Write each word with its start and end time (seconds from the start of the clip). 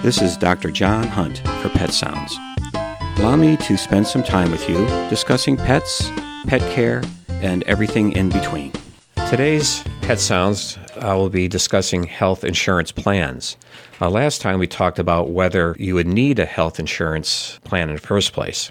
This 0.00 0.22
is 0.22 0.36
Dr. 0.36 0.70
John 0.70 1.08
Hunt 1.08 1.38
for 1.60 1.70
Pet 1.70 1.92
Sounds. 1.92 2.38
Allow 3.18 3.34
me 3.34 3.56
to 3.56 3.76
spend 3.76 4.06
some 4.06 4.22
time 4.22 4.52
with 4.52 4.68
you 4.68 4.86
discussing 5.10 5.56
pets, 5.56 6.08
pet 6.46 6.60
care, 6.72 7.02
and 7.28 7.64
everything 7.64 8.12
in 8.12 8.28
between. 8.28 8.72
Today's 9.28 9.82
Pet 10.02 10.20
Sounds, 10.20 10.78
I 11.00 11.14
will 11.14 11.30
be 11.30 11.48
discussing 11.48 12.04
health 12.04 12.44
insurance 12.44 12.92
plans. 12.92 13.56
Uh, 14.00 14.08
last 14.08 14.40
time 14.40 14.60
we 14.60 14.68
talked 14.68 15.00
about 15.00 15.30
whether 15.30 15.74
you 15.80 15.96
would 15.96 16.06
need 16.06 16.38
a 16.38 16.46
health 16.46 16.78
insurance 16.78 17.58
plan 17.64 17.88
in 17.88 17.96
the 17.96 18.00
first 18.00 18.32
place. 18.32 18.70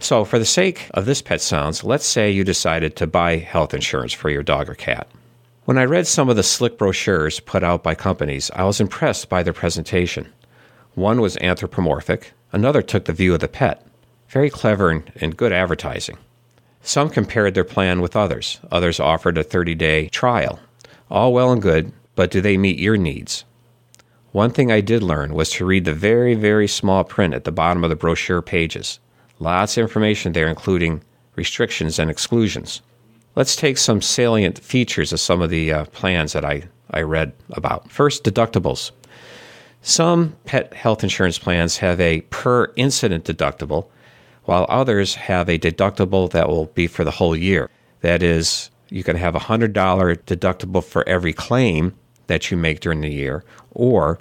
So, 0.00 0.24
for 0.24 0.40
the 0.40 0.44
sake 0.44 0.88
of 0.90 1.06
this 1.06 1.22
Pet 1.22 1.40
Sounds, 1.40 1.84
let's 1.84 2.04
say 2.04 2.32
you 2.32 2.42
decided 2.42 2.96
to 2.96 3.06
buy 3.06 3.36
health 3.36 3.74
insurance 3.74 4.12
for 4.12 4.28
your 4.28 4.42
dog 4.42 4.68
or 4.68 4.74
cat. 4.74 5.06
When 5.64 5.78
I 5.78 5.84
read 5.84 6.08
some 6.08 6.28
of 6.28 6.34
the 6.34 6.42
slick 6.42 6.76
brochures 6.76 7.38
put 7.38 7.62
out 7.62 7.84
by 7.84 7.94
companies, 7.94 8.50
I 8.56 8.64
was 8.64 8.80
impressed 8.80 9.28
by 9.28 9.44
their 9.44 9.52
presentation. 9.52 10.32
One 10.94 11.20
was 11.20 11.36
anthropomorphic, 11.36 12.32
another 12.50 12.82
took 12.82 13.04
the 13.04 13.12
view 13.12 13.32
of 13.32 13.38
the 13.38 13.46
pet. 13.46 13.86
Very 14.28 14.50
clever 14.50 14.90
and, 14.90 15.12
and 15.20 15.36
good 15.36 15.52
advertising. 15.52 16.18
Some 16.80 17.10
compared 17.10 17.54
their 17.54 17.62
plan 17.62 18.00
with 18.00 18.16
others, 18.16 18.58
others 18.72 18.98
offered 18.98 19.38
a 19.38 19.44
30 19.44 19.76
day 19.76 20.08
trial. 20.08 20.58
All 21.08 21.32
well 21.32 21.52
and 21.52 21.62
good, 21.62 21.92
but 22.16 22.32
do 22.32 22.40
they 22.40 22.56
meet 22.56 22.80
your 22.80 22.96
needs? 22.96 23.44
One 24.32 24.50
thing 24.50 24.72
I 24.72 24.80
did 24.80 25.04
learn 25.04 25.32
was 25.32 25.50
to 25.50 25.64
read 25.64 25.84
the 25.84 25.94
very, 25.94 26.34
very 26.34 26.66
small 26.66 27.04
print 27.04 27.34
at 27.34 27.44
the 27.44 27.52
bottom 27.52 27.84
of 27.84 27.90
the 27.90 27.94
brochure 27.94 28.42
pages. 28.42 28.98
Lots 29.38 29.76
of 29.76 29.82
information 29.82 30.32
there, 30.32 30.48
including 30.48 31.02
restrictions 31.36 32.00
and 32.00 32.10
exclusions. 32.10 32.82
Let's 33.34 33.56
take 33.56 33.78
some 33.78 34.02
salient 34.02 34.58
features 34.58 35.12
of 35.12 35.20
some 35.20 35.40
of 35.40 35.48
the 35.48 35.72
uh, 35.72 35.84
plans 35.86 36.34
that 36.34 36.44
I, 36.44 36.64
I 36.90 37.00
read 37.00 37.32
about. 37.50 37.90
First, 37.90 38.24
deductibles. 38.24 38.90
Some 39.80 40.36
pet 40.44 40.74
health 40.74 41.02
insurance 41.02 41.38
plans 41.38 41.78
have 41.78 41.98
a 41.98 42.20
per 42.22 42.72
incident 42.76 43.24
deductible, 43.24 43.88
while 44.44 44.66
others 44.68 45.14
have 45.14 45.48
a 45.48 45.58
deductible 45.58 46.30
that 46.32 46.48
will 46.48 46.66
be 46.66 46.86
for 46.86 47.04
the 47.04 47.10
whole 47.10 47.34
year. 47.34 47.70
That 48.02 48.22
is, 48.22 48.70
you 48.90 49.02
can 49.02 49.16
have 49.16 49.34
a 49.34 49.40
$100 49.40 49.72
deductible 49.72 50.84
for 50.84 51.08
every 51.08 51.32
claim 51.32 51.94
that 52.26 52.50
you 52.50 52.56
make 52.58 52.80
during 52.80 53.00
the 53.00 53.10
year, 53.10 53.44
or 53.70 54.18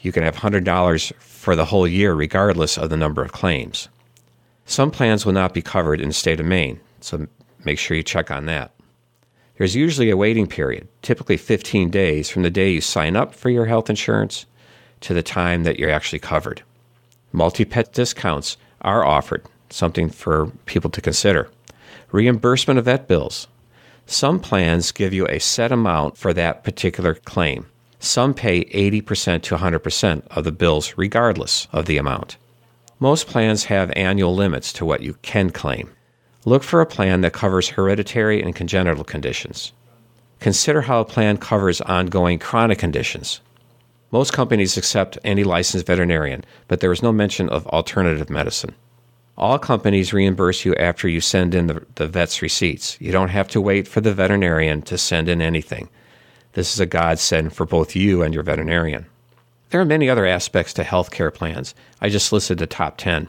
you 0.00 0.10
can 0.10 0.22
have 0.22 0.36
$100 0.36 1.12
for 1.14 1.54
the 1.54 1.66
whole 1.66 1.86
year, 1.86 2.14
regardless 2.14 2.78
of 2.78 2.88
the 2.88 2.96
number 2.96 3.22
of 3.22 3.32
claims. 3.32 3.88
Some 4.64 4.90
plans 4.90 5.26
will 5.26 5.32
not 5.32 5.54
be 5.54 5.62
covered 5.62 6.00
in 6.00 6.08
the 6.08 6.14
state 6.14 6.40
of 6.40 6.46
Maine, 6.46 6.80
so 7.00 7.26
make 7.64 7.78
sure 7.78 7.96
you 7.96 8.02
check 8.02 8.30
on 8.30 8.46
that. 8.46 8.72
There's 9.56 9.74
usually 9.74 10.10
a 10.10 10.16
waiting 10.16 10.46
period, 10.46 10.86
typically 11.02 11.36
15 11.36 11.90
days 11.90 12.30
from 12.30 12.42
the 12.42 12.50
day 12.50 12.70
you 12.70 12.80
sign 12.80 13.16
up 13.16 13.34
for 13.34 13.50
your 13.50 13.66
health 13.66 13.90
insurance 13.90 14.46
to 15.00 15.14
the 15.14 15.22
time 15.22 15.64
that 15.64 15.78
you're 15.78 15.90
actually 15.90 16.20
covered. 16.20 16.62
Multi 17.32 17.64
pet 17.64 17.92
discounts 17.92 18.56
are 18.82 19.04
offered, 19.04 19.44
something 19.70 20.10
for 20.10 20.52
people 20.66 20.90
to 20.90 21.00
consider. 21.00 21.50
Reimbursement 22.12 22.78
of 22.78 22.84
vet 22.84 23.08
bills. 23.08 23.48
Some 24.06 24.40
plans 24.40 24.92
give 24.92 25.12
you 25.12 25.26
a 25.26 25.40
set 25.40 25.72
amount 25.72 26.16
for 26.16 26.32
that 26.32 26.64
particular 26.64 27.14
claim. 27.14 27.66
Some 27.98 28.32
pay 28.32 28.64
80% 28.66 29.42
to 29.42 29.56
100% 29.56 30.22
of 30.28 30.44
the 30.44 30.52
bills, 30.52 30.94
regardless 30.96 31.66
of 31.72 31.86
the 31.86 31.98
amount. 31.98 32.36
Most 33.00 33.26
plans 33.26 33.64
have 33.64 33.92
annual 33.96 34.34
limits 34.34 34.72
to 34.74 34.84
what 34.84 35.02
you 35.02 35.14
can 35.22 35.50
claim. 35.50 35.90
Look 36.48 36.62
for 36.62 36.80
a 36.80 36.86
plan 36.86 37.20
that 37.20 37.34
covers 37.34 37.68
hereditary 37.68 38.42
and 38.42 38.54
congenital 38.54 39.04
conditions. 39.04 39.72
Consider 40.40 40.80
how 40.80 40.98
a 40.98 41.04
plan 41.04 41.36
covers 41.36 41.82
ongoing 41.82 42.38
chronic 42.38 42.78
conditions. 42.78 43.42
Most 44.12 44.32
companies 44.32 44.78
accept 44.78 45.18
any 45.24 45.44
licensed 45.44 45.86
veterinarian, 45.86 46.46
but 46.66 46.80
there 46.80 46.90
is 46.90 47.02
no 47.02 47.12
mention 47.12 47.50
of 47.50 47.66
alternative 47.66 48.30
medicine. 48.30 48.74
All 49.36 49.58
companies 49.58 50.14
reimburse 50.14 50.64
you 50.64 50.74
after 50.76 51.06
you 51.06 51.20
send 51.20 51.54
in 51.54 51.66
the, 51.66 51.84
the 51.96 52.08
vet's 52.08 52.40
receipts. 52.40 52.98
You 52.98 53.12
don't 53.12 53.28
have 53.28 53.48
to 53.48 53.60
wait 53.60 53.86
for 53.86 54.00
the 54.00 54.14
veterinarian 54.14 54.80
to 54.88 54.96
send 54.96 55.28
in 55.28 55.42
anything. 55.42 55.90
This 56.54 56.72
is 56.72 56.80
a 56.80 56.86
godsend 56.86 57.52
for 57.52 57.66
both 57.66 57.94
you 57.94 58.22
and 58.22 58.32
your 58.32 58.42
veterinarian. 58.42 59.04
There 59.68 59.82
are 59.82 59.84
many 59.84 60.08
other 60.08 60.24
aspects 60.24 60.72
to 60.74 60.82
healthcare 60.82 61.32
plans. 61.32 61.74
I 62.00 62.08
just 62.08 62.32
listed 62.32 62.56
the 62.56 62.66
top 62.66 62.96
10. 62.96 63.28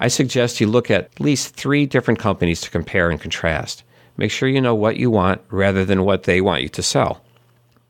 I 0.00 0.08
suggest 0.08 0.60
you 0.60 0.66
look 0.66 0.90
at 0.90 1.04
at 1.04 1.20
least 1.20 1.54
three 1.54 1.86
different 1.86 2.20
companies 2.20 2.60
to 2.62 2.70
compare 2.70 3.10
and 3.10 3.20
contrast. 3.20 3.82
Make 4.16 4.30
sure 4.30 4.48
you 4.48 4.60
know 4.60 4.74
what 4.74 4.96
you 4.96 5.10
want 5.10 5.40
rather 5.50 5.84
than 5.84 6.04
what 6.04 6.24
they 6.24 6.40
want 6.40 6.62
you 6.62 6.68
to 6.70 6.82
sell. 6.82 7.22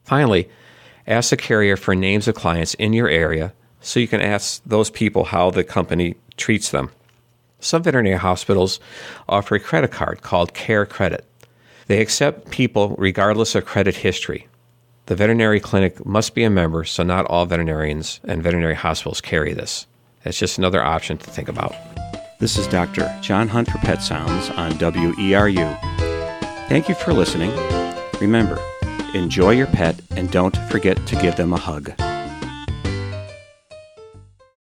Finally, 0.05 0.49
ask 1.07 1.31
the 1.31 1.37
carrier 1.37 1.77
for 1.77 1.95
names 1.95 2.29
of 2.29 2.35
clients 2.35 2.75
in 2.75 2.93
your 2.93 3.09
area 3.09 3.53
so 3.81 4.01
you 4.01 4.09
can 4.09 4.21
ask 4.21 4.63
those 4.65 4.91
people 4.91 5.25
how 5.25 5.51
the 5.51 5.65
company 5.65 6.17
treats 6.37 6.71
them. 6.71 6.91
Some 7.61 7.83
veterinary 7.83 8.17
hospitals 8.17 8.79
offer 9.29 9.57
a 9.57 9.61
credit 9.61 9.91
card 9.91 10.23
called 10.23 10.55
Care 10.55 10.87
Credit. 10.87 11.25
They 11.87 12.01
accept 12.01 12.51
people 12.51 12.95
regardless 12.99 13.55
of 13.55 13.65
credit 13.65 13.97
history. 13.97 14.47
The 15.07 15.17
veterinary 15.17 15.59
clinic 15.59 16.05
must 16.05 16.35
be 16.35 16.45
a 16.45 16.51
member, 16.51 16.85
so 16.85 17.03
not 17.03 17.27
all 17.27 17.47
veterinarians 17.47 18.21
and 18.25 18.43
veterinary 18.43 18.75
hospitals 18.75 19.21
carry 19.21 19.55
this. 19.55 19.87
That's 20.23 20.39
just 20.39 20.59
another 20.59 20.83
option 20.83 21.19
to 21.19 21.31
think 21.31 21.49
about. 21.49 21.75
This 22.41 22.57
is 22.57 22.67
Dr. 22.67 23.13
John 23.21 23.49
Hunt 23.49 23.71
for 23.71 23.79
Pet 23.79 24.03
Sounds 24.03 24.51
on 24.51 24.73
WERU. 24.73 25.79
Thank 26.69 26.89
you 26.89 26.95
for 26.95 27.13
listening. 27.13 27.53
Remember, 28.21 28.59
enjoy 29.15 29.51
your 29.51 29.67
pet 29.69 30.01
and 30.11 30.31
don't 30.31 30.57
forget 30.71 31.05
to 31.07 31.17
give 31.17 31.37
them 31.37 31.53
a 31.53 31.57
hug. 31.57 31.93